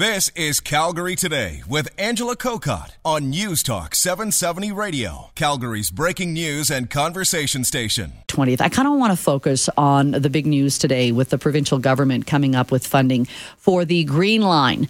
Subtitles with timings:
[0.00, 6.70] This is Calgary Today with Angela Kokott on News Talk 770 Radio, Calgary's breaking news
[6.70, 8.14] and conversation station.
[8.28, 8.62] 20th.
[8.62, 12.26] I kind of want to focus on the big news today with the provincial government
[12.26, 13.26] coming up with funding
[13.58, 14.88] for the Green Line.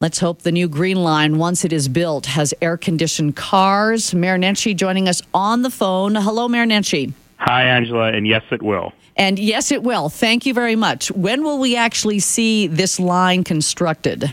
[0.00, 4.12] Let's hope the new Green Line, once it is built, has air conditioned cars.
[4.16, 6.16] Mayor Nenshi joining us on the phone.
[6.16, 7.12] Hello, Mayor Nenshi.
[7.36, 8.92] Hi, Angela, and yes, it will.
[9.16, 10.08] And yes, it will.
[10.08, 11.12] Thank you very much.
[11.12, 14.32] When will we actually see this line constructed?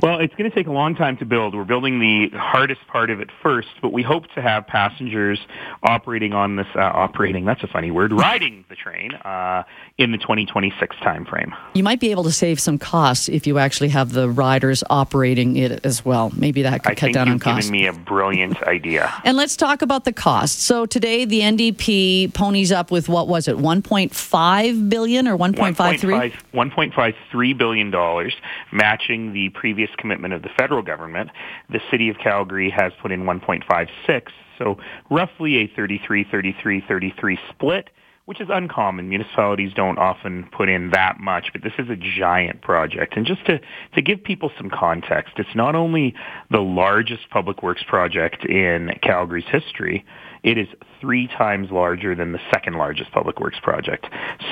[0.00, 1.56] Well, it's going to take a long time to build.
[1.56, 5.40] We're building the hardest part of it first, but we hope to have passengers
[5.82, 9.64] operating on this, uh, operating, that's a funny word, riding the train uh,
[9.96, 11.52] in the 2026 timeframe.
[11.74, 15.56] You might be able to save some costs if you actually have the riders operating
[15.56, 16.30] it as well.
[16.36, 17.68] Maybe that could I cut down on costs.
[17.68, 19.12] given me a brilliant idea.
[19.28, 20.60] And let's talk about the cost.
[20.60, 26.32] So today the NDP ponies up with what was it, 1.5 billion or 1.53?
[26.54, 28.34] 1.53 billion dollars,
[28.72, 31.30] matching the previous commitment of the federal government.
[31.70, 34.22] The city of Calgary has put in 1.56,
[34.58, 34.78] so
[35.10, 37.90] roughly a 33 33 33 split
[38.28, 39.08] which is uncommon.
[39.08, 43.16] Municipalities don't often put in that much, but this is a giant project.
[43.16, 43.58] And just to,
[43.94, 46.14] to give people some context, it's not only
[46.50, 50.04] the largest public works project in Calgary's history,
[50.42, 50.68] it is
[51.00, 54.06] three times larger than the second largest public works project.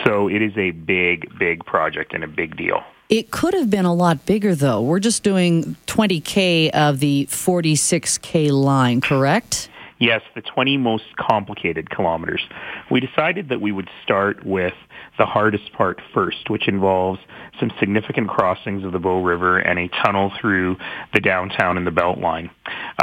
[0.06, 2.80] So it is a big, big project and a big deal.
[3.08, 4.82] It could have been a lot bigger, though.
[4.82, 9.68] We're just doing 20K of the 46K line, correct?
[9.98, 12.46] Yes, the 20 most complicated kilometers.
[12.90, 14.74] We decided that we would start with
[15.18, 17.20] the hardest part first, which involves
[17.58, 20.76] some significant crossings of the Bow River and a tunnel through
[21.14, 22.50] the downtown and the Beltline.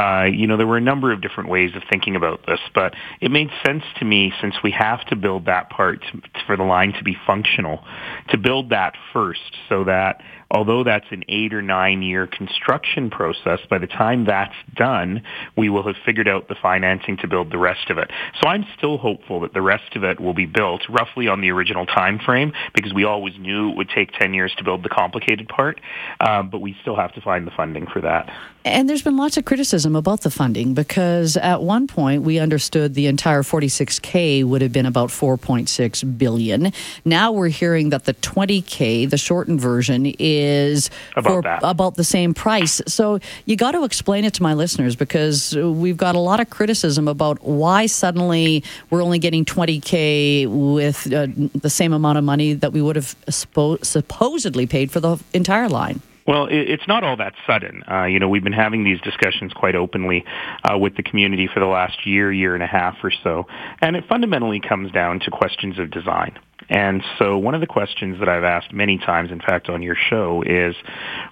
[0.00, 2.94] Uh, you know, there were a number of different ways of thinking about this, but
[3.20, 6.62] it made sense to me since we have to build that part to, for the
[6.62, 7.84] line to be functional,
[8.30, 10.20] to build that first so that
[10.50, 15.22] although that's an eight or nine year construction process, by the time that's done,
[15.56, 18.10] we will have figured out the financing to build the rest of it.
[18.40, 21.50] So I'm still hopeful that the rest of it will be built roughly on the
[21.50, 24.88] original time frame because we always knew it would take 10 years to build the
[24.88, 25.80] complicated part,
[26.20, 28.30] uh, but we still have to find the funding for that.
[28.66, 32.94] And there's been lots of criticism about the funding because at one point we understood
[32.94, 36.72] the entire 46K would have been about 4.6 billion.
[37.04, 42.32] Now we're hearing that the 20K, the shortened version, is about, for about the same
[42.32, 42.80] price.
[42.86, 46.48] So you got to explain it to my listeners because we've got a lot of
[46.48, 52.54] criticism about why suddenly we're only getting 20K with uh, the same amount of money
[52.54, 56.00] that we would have suppo- supposedly paid for the entire line.
[56.26, 57.82] Well, it's not all that sudden.
[57.90, 60.24] Uh, you know, we've been having these discussions quite openly
[60.64, 63.46] uh, with the community for the last year, year and a half or so,
[63.82, 66.38] and it fundamentally comes down to questions of design.
[66.70, 69.96] And so one of the questions that I've asked many times, in fact, on your
[69.96, 70.74] show is,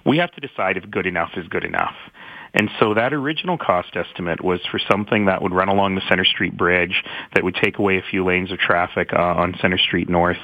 [0.05, 1.95] we have to decide if good enough is good enough.
[2.53, 6.25] And so that original cost estimate was for something that would run along the Center
[6.25, 7.03] Street Bridge,
[7.33, 10.37] that would take away a few lanes of traffic uh, on Center Street North,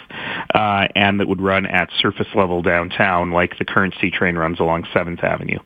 [0.53, 4.59] uh, and that would run at surface level downtown, like the current C train runs
[4.59, 5.59] along Seventh Avenue.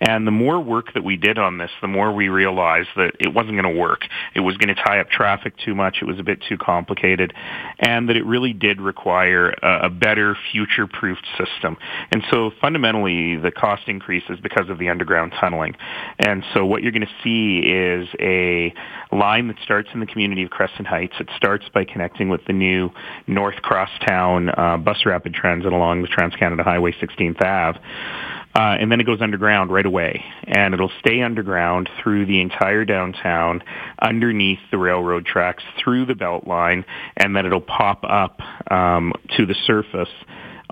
[0.00, 3.32] And the more work that we did on this, the more we realized that it
[3.34, 4.02] wasn't going to work.
[4.34, 5.98] It was going to tie up traffic too much.
[6.00, 7.34] It was a bit too complicated,
[7.78, 11.76] and that it really did require a, a better future-proofed system.
[12.10, 15.74] And so fundamentally, the cost increase is because of the underground tunneling.
[16.18, 18.74] And so what you're going to see is a
[19.14, 21.14] line that starts in the community of Crescent Heights.
[21.20, 22.90] It starts by connecting with the new
[23.26, 27.78] North Crosstown uh, bus rapid transit along the Trans-Canada Highway 16th Ave.
[28.54, 30.22] Uh, and then it goes underground right away.
[30.46, 33.62] And it'll stay underground through the entire downtown,
[34.00, 36.84] underneath the railroad tracks, through the Beltline,
[37.16, 38.40] and then it'll pop up
[38.70, 40.10] um, to the surface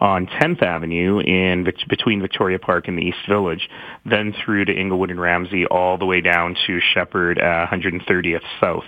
[0.00, 3.68] on 10th Avenue in between Victoria Park and the East Village,
[4.04, 8.84] then through to Inglewood and Ramsay, all the way down to Shepard uh, 130th South.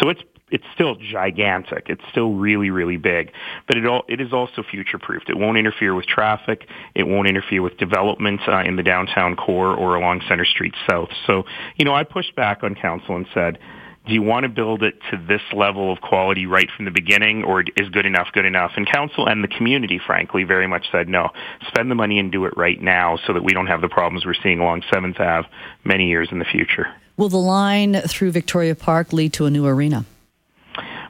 [0.00, 1.86] So it's it's still gigantic.
[1.88, 3.32] It's still really, really big,
[3.66, 5.28] but it all it is also future proofed.
[5.28, 6.68] It won't interfere with traffic.
[6.94, 11.08] It won't interfere with development uh, in the downtown core or along Center Street South.
[11.26, 11.44] So,
[11.76, 13.58] you know, I pushed back on council and said
[14.06, 17.42] do you want to build it to this level of quality right from the beginning
[17.42, 18.72] or is good enough good enough?
[18.76, 21.30] And council and the community, frankly, very much said no.
[21.68, 24.26] Spend the money and do it right now so that we don't have the problems
[24.26, 25.48] we're seeing along 7th Ave
[25.84, 26.88] many years in the future.
[27.16, 30.04] Will the line through Victoria Park lead to a new arena?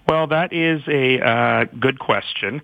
[0.06, 2.60] Well, that is a uh, good question.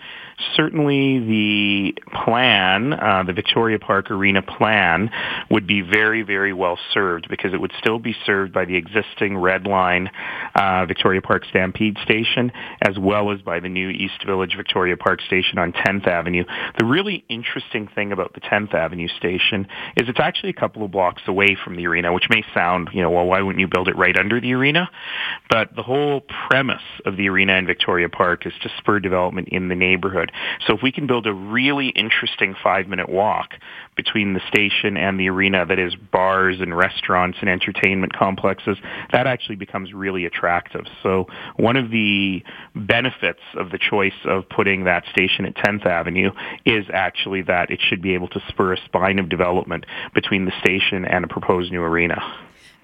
[0.56, 1.94] Certainly the
[2.24, 5.10] plan, uh, the Victoria Park Arena plan,
[5.50, 9.36] would be very, very well served because it would still be served by the existing
[9.36, 10.10] Red Line
[10.54, 12.52] uh, Victoria Park Stampede Station
[12.82, 16.44] as well as by the new East Village Victoria Park Station on 10th Avenue.
[16.78, 19.66] The really interesting thing about the 10th Avenue station
[19.96, 23.02] is it's actually a couple of blocks away from the arena, which may sound, you
[23.02, 24.90] know, well, why wouldn't you build it right under the arena?
[25.48, 29.68] But the whole premise of the arena in Victoria Park is to spur development in
[29.68, 30.29] the neighborhood.
[30.66, 33.54] So if we can build a really interesting five-minute walk
[33.96, 38.78] between the station and the arena that is bars and restaurants and entertainment complexes,
[39.12, 40.84] that actually becomes really attractive.
[41.02, 42.42] So one of the
[42.74, 46.30] benefits of the choice of putting that station at 10th Avenue
[46.64, 49.84] is actually that it should be able to spur a spine of development
[50.14, 52.20] between the station and a proposed new arena.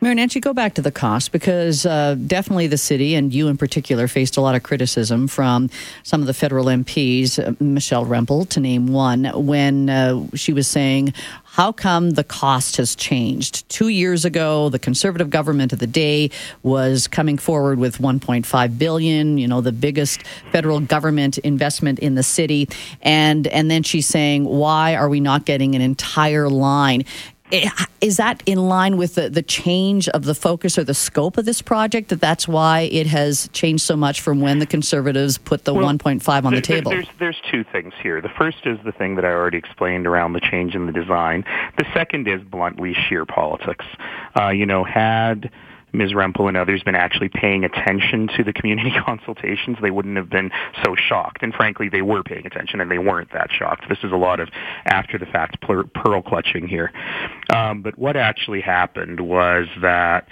[0.03, 3.57] Mayor Nenshi, go back to the cost because uh, definitely the city and you in
[3.57, 5.71] particular faced a lot of criticism from
[6.03, 10.69] some of the federal MPs, uh, Michelle Rempel to name one, when uh, she was
[10.69, 11.15] saying,
[11.45, 13.67] how come the cost has changed?
[13.71, 16.31] Two years ago, the conservative government of the day
[16.63, 20.23] was coming forward with 1.5 billion, you know, the biggest
[20.53, 22.69] federal government investment in the city.
[23.01, 27.07] And, and then she's saying, why are we not getting an entire line?
[27.53, 27.69] Eh,
[28.01, 31.45] is that in line with the, the change of the focus or the scope of
[31.45, 35.65] this project that that's why it has changed so much from when the conservatives put
[35.65, 36.91] the well, 1.5 on the table?
[36.91, 38.21] there's, there's two things here.
[38.21, 41.45] The first is the thing that i already explained around the change in the design.
[41.79, 43.85] The second is bluntly sheer politics.
[44.39, 45.51] Uh, you know had
[45.97, 46.13] Ms.
[46.13, 50.51] Rempel and others been actually paying attention to the community consultations, they wouldn't have been
[50.85, 51.43] so shocked.
[51.43, 53.89] And frankly, they were paying attention and they weren't that shocked.
[53.89, 54.49] This is a lot of
[54.85, 56.93] after the fact pearl clutching here.
[57.55, 60.29] Um, but what actually happened was that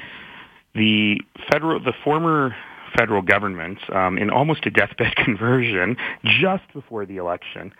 [0.75, 1.20] the
[1.50, 2.55] federal, the former
[2.96, 7.72] federal government, um, in almost a deathbed conversion, just before the election,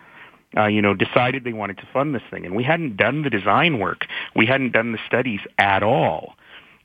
[0.57, 2.45] uh, you know, decided they wanted to fund this thing.
[2.45, 4.05] And we hadn't done the design work.
[4.35, 6.35] We hadn't done the studies at all.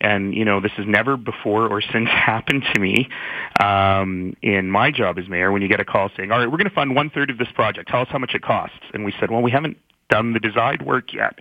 [0.00, 3.08] And, you know, this has never before or since happened to me
[3.62, 6.58] um, in my job as mayor when you get a call saying, all right, we're
[6.58, 7.88] going to fund one third of this project.
[7.88, 8.78] Tell us how much it costs.
[8.94, 9.76] And we said, well, we haven't
[10.10, 11.38] done the design work yet.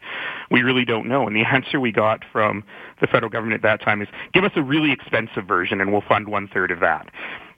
[0.49, 1.27] We really don't know.
[1.27, 2.63] And the answer we got from
[3.01, 6.01] the federal government at that time is, give us a really expensive version and we'll
[6.01, 7.09] fund one third of that.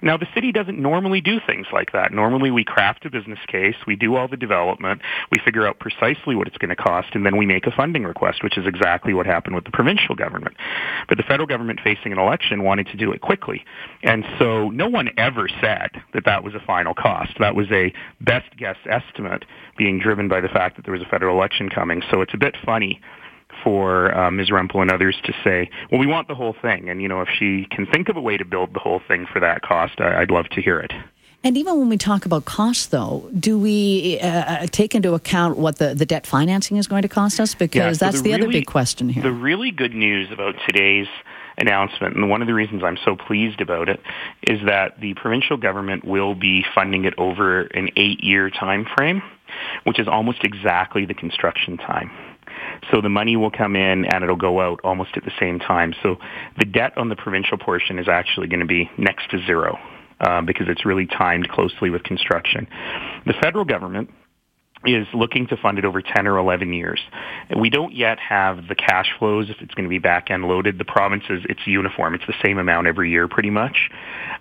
[0.04, 2.12] Now, the city doesn't normally do things like that.
[2.12, 5.02] Normally, we craft a business case, we do all the development,
[5.32, 8.04] we figure out precisely what it's going to cost, and then we make a funding
[8.04, 10.56] request, which is exactly what happened with the provincial government.
[11.08, 13.64] But the federal government facing an election wanted to do it quickly.
[14.02, 17.34] And so no one ever said that that was a final cost.
[17.40, 19.46] That was a best guess estimate
[19.78, 22.02] being driven by the fact that there was a federal election coming.
[22.10, 23.00] So it's a bit funny
[23.64, 24.50] for uh, Ms.
[24.50, 26.90] Rempel and others to say, well, we want the whole thing.
[26.90, 29.26] And, you know, if she can think of a way to build the whole thing
[29.32, 30.92] for that cost, I- I'd love to hear it.
[31.44, 35.58] And even when we talk about costs, though, do we uh, uh, take into account
[35.58, 37.56] what the, the debt financing is going to cost us?
[37.56, 39.24] Because yeah, so that's the, the really, other big question here.
[39.24, 41.08] The really good news about today's
[41.58, 44.00] announcement, and one of the reasons I'm so pleased about it,
[44.44, 49.24] is that the provincial government will be funding it over an eight-year time frame,
[49.84, 52.12] which is almost exactly the construction time.
[52.92, 55.94] So the money will come in and it'll go out almost at the same time.
[56.02, 56.18] So
[56.58, 59.78] the debt on the provincial portion is actually going to be next to zero
[60.20, 62.68] uh, because it's really timed closely with construction.
[63.26, 64.10] The federal government
[64.86, 67.00] is looking to fund it over 10 or 11 years.
[67.56, 70.80] We don't yet have the cash flows if it's going to be back end loaded.
[70.80, 72.16] The provinces, it's uniform.
[72.16, 73.90] It's the same amount every year pretty much.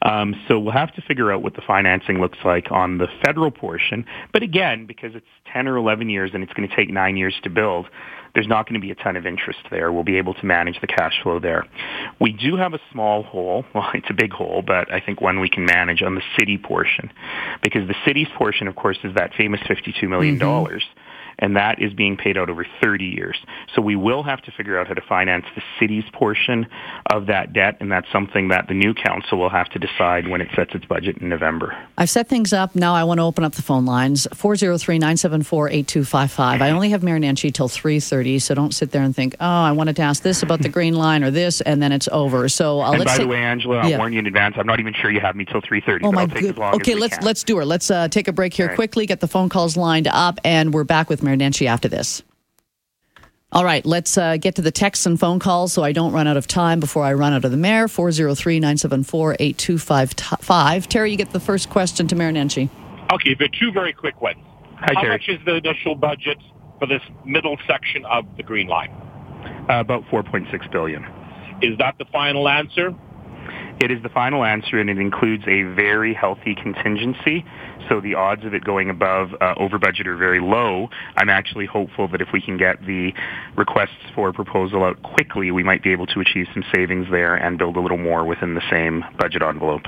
[0.03, 3.51] Um, so we'll have to figure out what the financing looks like on the federal
[3.51, 4.07] portion.
[4.33, 7.35] But again, because it's 10 or 11 years and it's going to take nine years
[7.43, 7.87] to build,
[8.35, 9.93] there's not going to be a ton of interest there.
[9.93, 11.67] We'll be able to manage the cash flow there.
[12.21, 13.65] We do have a small hole.
[13.75, 16.59] Well, it's a big hole, but I think one we can manage on the city
[16.59, 17.11] portion
[17.63, 20.39] because the city's portion, of course, is that famous $52 million.
[20.39, 20.79] Mm-hmm
[21.41, 23.37] and that is being paid out over 30 years.
[23.75, 26.69] So we will have to figure out how to finance the city's portion
[27.07, 30.41] of that debt, and that's something that the new council will have to decide when
[30.41, 31.77] it sets its budget in November.
[31.99, 32.77] I've set things up.
[32.77, 36.61] Now I want to open up the phone lines 403-974-8255.
[36.61, 39.73] I only have Mayor Nenshi till 3.30, so don't sit there and think, oh, I
[39.73, 42.47] wanted to ask this about the green line or this, and then it's over.
[42.49, 43.97] So uh, and by say, the way, Angela, I'll yeah.
[43.99, 44.57] warn you in advance.
[44.59, 46.59] I'm not even sure you have me till 3.30, oh, my good.
[46.59, 47.25] Okay, let's, can.
[47.25, 47.65] let's do it.
[47.65, 48.75] Let's uh, take a break here right.
[48.75, 52.23] quickly, get the phone calls lined up, and we're back with Mayor Nenshi after this.
[53.53, 56.29] All right, let's uh, get to the texts and phone calls so I don't run
[56.29, 57.89] out of time before I run out of the mayor.
[57.89, 60.89] 403 974 8255.
[60.89, 62.69] Terry, you get the first question to Mayor Nenshi.
[63.13, 64.39] Okay, but two very quick ones.
[64.77, 65.15] Hi, How Terry.
[65.15, 66.39] much is the initial budget
[66.79, 68.91] for this middle section of the Green Line?
[69.69, 71.05] Uh, about 4.6 billion.
[71.61, 72.95] Is that the final answer?
[73.81, 77.47] It is the final answer, and it includes a very healthy contingency.
[77.89, 80.91] So the odds of it going above uh, over budget are very low.
[81.17, 83.13] I'm actually hopeful that if we can get the
[83.57, 87.57] requests for proposal out quickly, we might be able to achieve some savings there and
[87.57, 89.87] build a little more within the same budget envelope.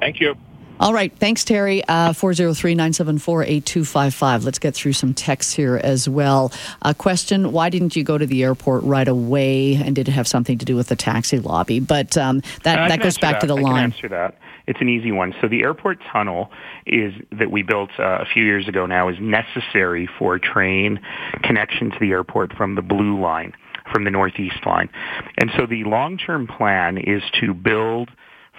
[0.00, 0.34] Thank you.
[0.80, 1.12] All right.
[1.16, 1.84] Thanks, Terry.
[1.84, 4.44] Uh, 403 974 8255.
[4.44, 6.52] Let's get through some texts here as well.
[6.82, 9.74] A question Why didn't you go to the airport right away?
[9.74, 11.78] And did it have something to do with the taxi lobby?
[11.80, 13.40] But um, that, that goes back that.
[13.42, 13.64] to the line.
[13.64, 13.90] I line.
[13.92, 14.38] Can answer that.
[14.66, 15.34] It's an easy one.
[15.40, 16.50] So the airport tunnel
[16.86, 21.00] is that we built uh, a few years ago now is necessary for train
[21.42, 23.52] connection to the airport from the blue line,
[23.92, 24.88] from the northeast line.
[25.38, 28.10] And so the long-term plan is to build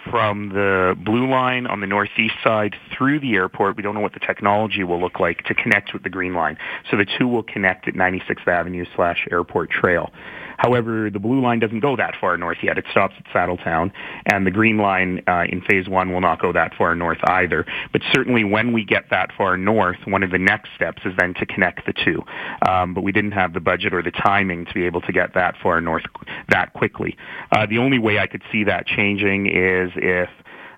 [0.10, 3.78] from the blue line on the northeast side through the airport.
[3.78, 6.58] We don't know what the technology will look like to connect with the green line.
[6.90, 10.12] So the two will connect at 96th Avenue slash Airport Trail.
[10.58, 12.78] However, the blue line doesn't go that far north yet.
[12.78, 13.92] It stops at Saddletowne,
[14.32, 17.66] and the green line uh, in phase one will not go that far north either.
[17.92, 21.34] But certainly, when we get that far north, one of the next steps is then
[21.36, 22.22] to connect the two.
[22.68, 25.34] Um, but we didn't have the budget or the timing to be able to get
[25.34, 26.04] that far north
[26.50, 27.18] that quickly.
[27.52, 30.30] Uh, the only way I could see that changing is if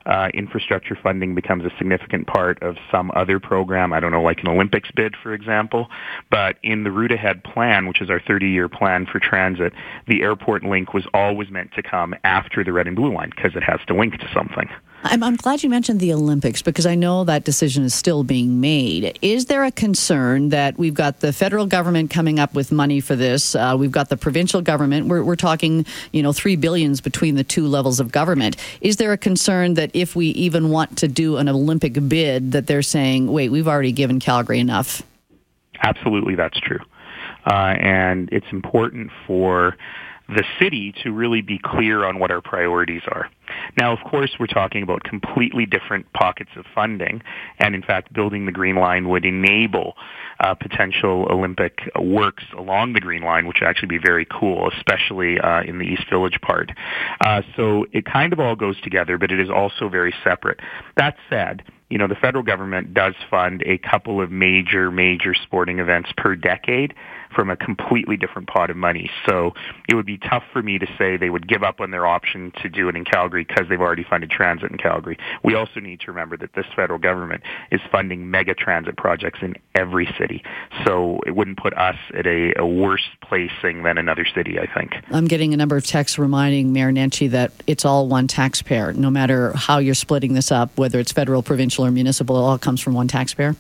[0.06, 3.94] uh, infrastructure funding becomes a significant part of some other program.
[3.94, 5.88] I don't know, like an Olympics bid, for example.
[6.30, 9.74] But in the Route Ahead plan, which is our 30-year plan for transit,
[10.08, 13.56] the airport link was always meant to come after the red and blue line because
[13.56, 14.70] it has to link to something.
[15.06, 18.60] I'm, I'm glad you mentioned the Olympics because I know that decision is still being
[18.60, 19.20] made.
[19.22, 23.16] Is there a concern that we've got the federal government coming up with money for
[23.16, 23.54] this?
[23.56, 25.08] Uh, we've got the provincial government.
[25.08, 28.58] We're, we're talking, you know, three billions between the two levels of government.
[28.82, 32.66] Is there a concern that if we even want to do an Olympic bid, that
[32.66, 35.04] they're saying, wait, we've already given Calgary enough?
[35.84, 36.80] Absolutely, that's true.
[37.46, 39.78] Uh, and it's important for
[40.28, 43.30] the city to really be clear on what our priorities are.
[43.78, 47.22] Now, of course, we're talking about completely different pockets of funding,
[47.60, 49.94] and in fact, building the Green Line would enable
[50.40, 55.40] uh, potential Olympic works along the Green Line, which would actually be very cool, especially
[55.40, 56.72] uh, in the East Village part.
[57.22, 60.60] Uh, so it kind of all goes together, but it is also very separate.
[60.98, 65.80] That said, you know, the federal government does fund a couple of major, major sporting
[65.80, 66.94] events per decade
[67.36, 69.12] from a completely different pot of money.
[69.28, 69.54] So
[69.90, 72.52] it would be tough for me to say they would give up on their option
[72.62, 75.18] to do it in Calgary because they've already funded transit in Calgary.
[75.44, 79.56] We also need to remember that this federal government is funding mega transit projects in
[79.76, 80.44] every city.
[80.86, 84.94] So it wouldn't put us at a, a worse placing than another city, I think.
[85.12, 89.10] I'm getting a number of texts reminding Mayor Nenshi that it's all one taxpayer, no
[89.10, 92.82] matter how you're splitting this up, whether it's federal, provincial, or municipal, it all comes
[92.82, 93.56] from one taxpayer.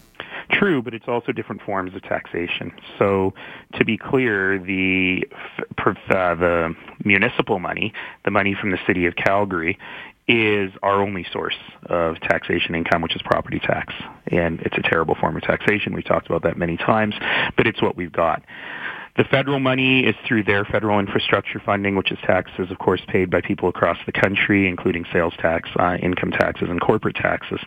[0.60, 2.72] True, but it's also different forms of taxation.
[2.98, 3.34] So,
[3.74, 5.24] to be clear, the
[5.78, 7.94] uh, the municipal money,
[8.24, 9.78] the money from the city of Calgary,
[10.28, 11.58] is our only source
[11.88, 13.94] of taxation income, which is property tax,
[14.28, 15.94] and it's a terrible form of taxation.
[15.94, 17.16] We've talked about that many times,
[17.58, 18.44] but it's what we've got.
[19.18, 23.30] The federal money is through their federal infrastructure funding, which is taxes, of course, paid
[23.30, 27.62] by people across the country, including sales tax, uh, income taxes, and corporate taxes.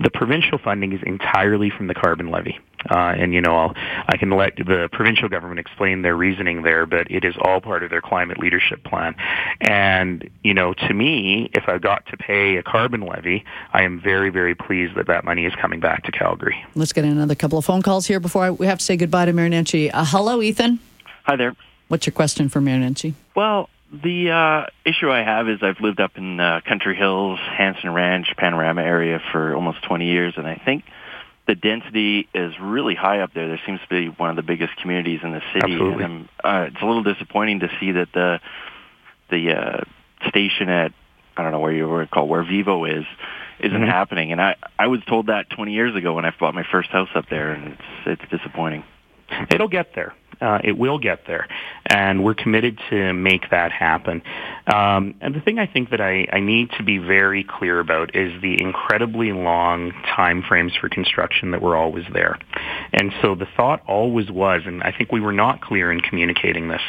[0.00, 2.58] The provincial funding is entirely from the carbon levy.
[2.90, 3.74] Uh, and, you know, I'll,
[4.08, 7.84] I can let the provincial government explain their reasoning there, but it is all part
[7.84, 9.14] of their climate leadership plan.
[9.60, 14.00] And, you know, to me, if I got to pay a carbon levy, I am
[14.00, 16.64] very, very pleased that that money is coming back to Calgary.
[16.74, 19.26] Let's get another couple of phone calls here before I, we have to say goodbye
[19.26, 19.90] to Nenshi.
[19.94, 20.71] Uh, hello, Ethan.
[21.24, 21.54] Hi there.
[21.88, 23.14] What's your question for Mayor Nenshi?
[23.36, 27.92] Well, the uh, issue I have is I've lived up in uh, Country Hills, Hanson
[27.92, 30.84] Ranch, Panorama area for almost 20 years, and I think
[31.46, 33.48] the density is really high up there.
[33.48, 36.04] There seems to be one of the biggest communities in the city, Absolutely.
[36.04, 38.40] and uh, it's a little disappointing to see that the
[39.30, 39.80] the uh,
[40.28, 40.92] station at
[41.36, 43.04] I don't know where you were called where Vivo is
[43.60, 43.86] isn't Mhm.
[43.88, 44.32] happening.
[44.32, 47.08] And I I was told that 20 years ago when I bought my first house
[47.14, 47.72] up there, and
[48.06, 48.84] it's it's disappointing.
[49.50, 50.14] It'll get there.
[50.40, 51.46] Uh, it will get there,
[51.86, 54.20] and we're committed to make that happen.
[54.66, 58.16] Um, and the thing I think that I, I need to be very clear about
[58.16, 62.40] is the incredibly long time frames for construction that were always there.
[62.92, 66.66] And so the thought always was, and I think we were not clear in communicating
[66.66, 66.82] this,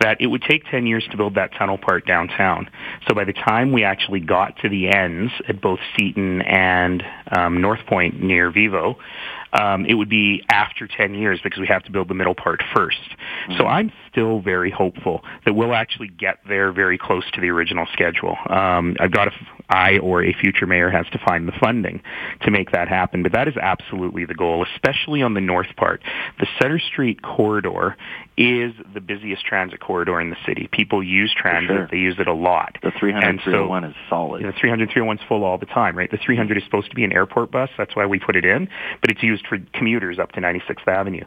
[0.00, 2.68] that it would take 10 years to build that tunnel part downtown.
[3.08, 7.02] So by the time we actually got to the ends at both Seton and
[7.34, 8.98] um, North Pointe near Vivo,
[9.52, 12.60] um, it would be after 10 years because we have to build the middle part
[12.74, 13.56] 1st mm-hmm.
[13.56, 17.86] So I'm still very hopeful that we'll actually get there very close to the original
[17.92, 18.36] schedule.
[18.48, 19.32] Um, I've got to,
[19.68, 22.02] I or a future mayor has to find the funding
[22.42, 26.02] to make that happen, but that is absolutely the goal, especially on the north part.
[26.38, 27.96] The Center Street corridor
[28.36, 30.68] is the busiest transit corridor in the city.
[30.72, 31.88] People use transit; sure.
[31.90, 32.78] they use it a lot.
[32.82, 34.42] The 300 301 is solid.
[34.42, 36.10] The 300 301 is full all the time, right?
[36.10, 37.70] The 300 is supposed to be an airport bus.
[37.76, 38.68] That's why we put it in,
[39.00, 41.24] but it's used for commuters up to 96th Avenue.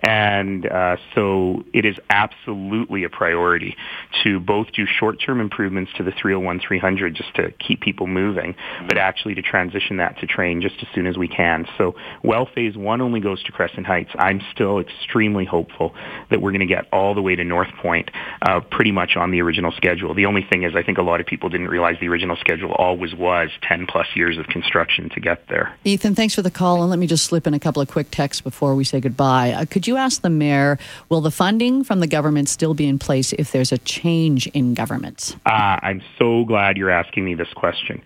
[0.00, 3.76] And uh, so it is absolutely a priority
[4.22, 8.90] to both do short-term improvements to the 301 300 just to keep people moving, but
[8.90, 8.98] mm-hmm.
[8.98, 11.66] actually to transition that to train just as soon as we can.
[11.76, 15.94] So while phase one only goes to Crescent Heights, I'm still extremely hopeful
[16.30, 18.10] that we're going to get all the way to North Pointe
[18.42, 20.14] uh, pretty much on the original schedule.
[20.14, 22.72] The only thing is I think a lot of people didn't realize the original schedule
[22.72, 25.76] always was 10 plus years of construction to get there.
[25.84, 26.82] Ethan, thanks for the call.
[26.82, 29.52] And let me just slip in a couple of quick texts before we say goodbye.
[29.52, 30.78] Uh, could you ask the mayor,
[31.08, 34.74] will the funding from the government still be in place if there's a change in
[34.74, 35.36] government?
[35.46, 38.02] Uh, I'm so glad you're asking me this question.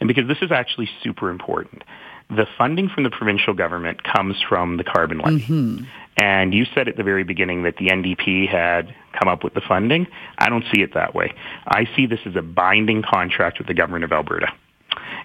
[0.00, 1.82] And because this is actually super important.
[2.28, 5.44] The funding from the provincial government comes from the carbon levy.
[5.44, 5.84] Mm-hmm.
[6.18, 9.60] And you said at the very beginning that the NDP had come up with the
[9.60, 10.06] funding.
[10.38, 11.34] I don't see it that way.
[11.66, 14.48] I see this as a binding contract with the government of Alberta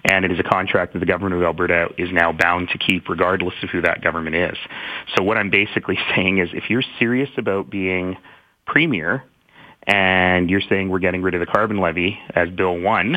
[0.04, 3.08] and it is a contract that the government of Alberta is now bound to keep
[3.08, 4.56] regardless of who that government is.
[5.16, 8.16] So what I'm basically saying is if you're serious about being
[8.66, 9.24] premier
[9.84, 13.16] and you're saying we're getting rid of the carbon levy as Bill 1,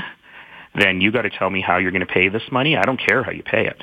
[0.79, 2.75] then you got to tell me how you're going to pay this money.
[2.75, 3.81] I don't care how you pay it.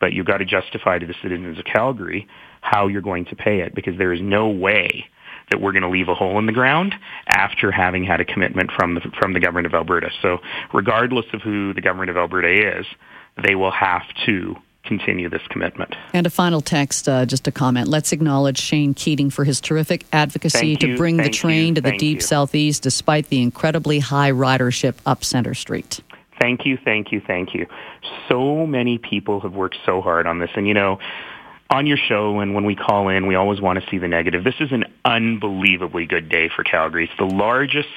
[0.00, 2.28] But you've got to justify to the citizens of Calgary
[2.60, 5.06] how you're going to pay it because there is no way
[5.52, 6.94] that we're going to leave a hole in the ground
[7.28, 10.08] after having had a commitment from the, from the government of Alberta.
[10.22, 10.38] So
[10.72, 12.86] regardless of who the government of Alberta is,
[13.46, 15.94] they will have to continue this commitment.
[16.14, 17.86] And a final text, uh, just a comment.
[17.86, 21.96] Let's acknowledge Shane Keating for his terrific advocacy to bring the train you, to the
[21.98, 22.22] deep you.
[22.22, 26.00] southeast despite the incredibly high ridership up Center Street.
[26.40, 27.66] Thank you, thank you, thank you.
[28.28, 30.50] So many people have worked so hard on this.
[30.56, 30.98] And, you know,
[31.72, 34.44] on your show and when we call in, we always want to see the negative.
[34.44, 37.04] This is an unbelievably good day for Calgary.
[37.04, 37.88] It's the largest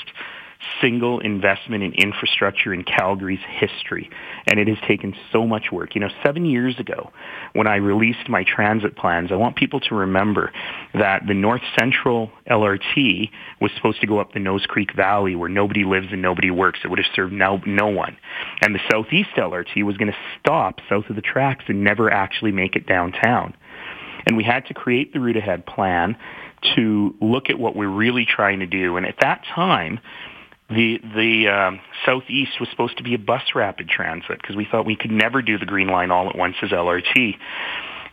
[0.81, 4.09] single investment in infrastructure in Calgary's history.
[4.47, 5.93] And it has taken so much work.
[5.93, 7.11] You know, seven years ago,
[7.53, 10.51] when I released my transit plans, I want people to remember
[10.93, 13.29] that the North Central LRT
[13.61, 16.79] was supposed to go up the Nose Creek Valley where nobody lives and nobody works.
[16.83, 18.17] It would have served no, no one.
[18.61, 22.51] And the Southeast LRT was going to stop south of the tracks and never actually
[22.51, 23.53] make it downtown.
[24.25, 26.17] And we had to create the route ahead plan
[26.75, 28.97] to look at what we're really trying to do.
[28.97, 29.99] And at that time,
[30.69, 34.85] the the um, southeast was supposed to be a bus rapid transit because we thought
[34.85, 37.35] we could never do the green line all at once as LRT.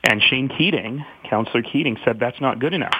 [0.04, 2.96] And Shane Keating, Councillor Keating, said that's not good enough.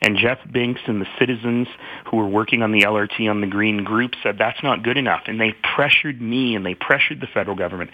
[0.00, 1.68] And Jeff Binks and the citizens
[2.10, 5.22] who were working on the LRT on the Green Group said that's not good enough.
[5.26, 7.90] And they pressured me and they pressured the federal government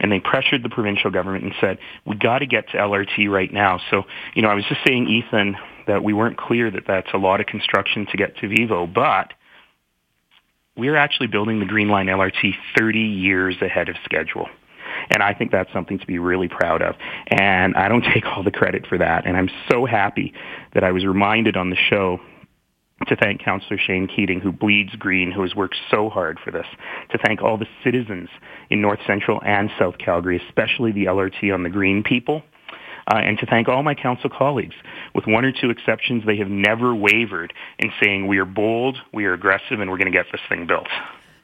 [0.00, 3.52] and they pressured the provincial government and said, we got to get to LRT right
[3.52, 3.80] now.
[3.90, 7.18] So, you know, I was just saying, Ethan, that we weren't clear that that's a
[7.18, 9.32] lot of construction to get to Vivo, but
[10.76, 14.48] we're actually building the Green Line LRT 30 years ahead of schedule.
[15.10, 16.94] And I think that's something to be really proud of.
[17.28, 19.26] And I don't take all the credit for that.
[19.26, 20.32] And I'm so happy
[20.74, 22.20] that I was reminded on the show
[23.08, 26.66] to thank Councillor Shane Keating, who bleeds green, who has worked so hard for this,
[27.10, 28.28] to thank all the citizens
[28.70, 32.42] in North Central and South Calgary, especially the LRT on the green people,
[33.12, 34.74] uh, and to thank all my council colleagues.
[35.14, 39.26] With one or two exceptions, they have never wavered in saying we are bold, we
[39.26, 40.88] are aggressive, and we're going to get this thing built.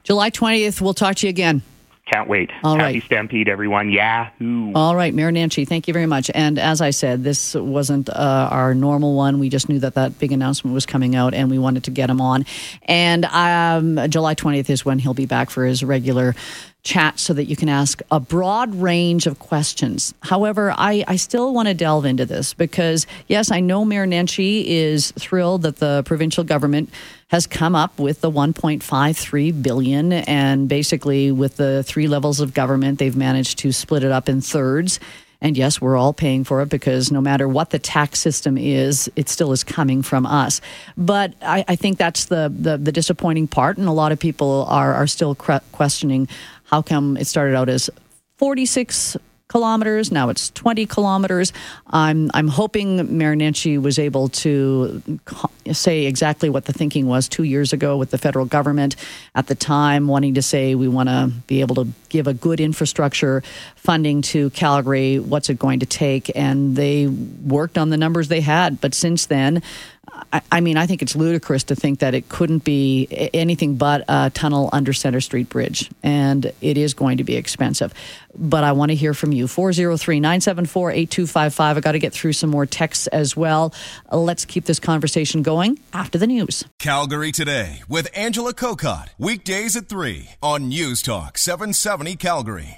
[0.05, 1.63] July 20th, we'll talk to you again.
[2.11, 2.51] Can't wait.
[2.65, 3.03] All Happy right.
[3.05, 3.91] Stampede, everyone.
[3.91, 4.73] Yahoo.
[4.75, 6.29] All right, Mayor Nenshi, thank you very much.
[6.35, 9.39] And as I said, this wasn't uh, our normal one.
[9.39, 12.11] We just knew that that big announcement was coming out and we wanted to get
[12.11, 12.47] him on.
[12.83, 16.35] And um, July 20th is when he'll be back for his regular
[16.83, 20.15] chat so that you can ask a broad range of questions.
[20.23, 24.65] However, I, I still want to delve into this because, yes, I know Mayor Nenshi
[24.65, 26.91] is thrilled that the provincial government
[27.29, 32.99] has come up with the 1.53 billion and basically with the three levels of government
[32.99, 34.99] they've managed to split it up in thirds
[35.43, 39.11] and yes, we're all paying for it because no matter what the tax system is,
[39.17, 40.61] it still is coming from us.
[40.99, 44.67] But I, I think that's the, the, the disappointing part, and a lot of people
[44.69, 46.29] are are still questioning
[46.71, 47.91] how come it started out as
[48.39, 49.17] 46
[49.49, 50.13] kilometers.
[50.13, 51.53] Now it's 20 kilometers.
[51.89, 55.03] I'm, I'm hoping Nenshi was able to
[55.73, 58.95] say exactly what the thinking was two years ago with the federal government
[59.35, 62.61] at the time, wanting to say we want to be able to give a good
[62.61, 63.43] infrastructure
[63.75, 65.19] funding to Calgary.
[65.19, 66.31] What's it going to take?
[66.37, 68.81] And they worked on the numbers they had.
[68.81, 69.63] But since then,
[70.53, 74.31] I, mean, I think it's ludicrous to think that it couldn't be anything but a
[74.31, 77.93] tunnel under Center Street Bridge, and it is going to be expensive.
[78.37, 79.49] But I want to hear from you.
[79.49, 81.77] 403 974 8255.
[81.77, 83.75] I got to get through some more texts as well.
[84.11, 86.65] Let's keep this conversation going after the news.
[86.79, 89.09] Calgary Today with Angela Kokott.
[89.19, 92.69] Weekdays at 3 on News Talk 770 Calgary.